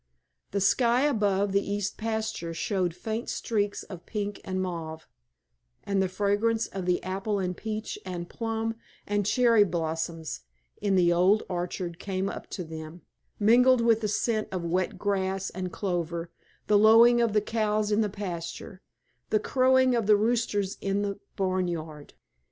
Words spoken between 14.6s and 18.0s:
wet grass and clover, the lowing of the cows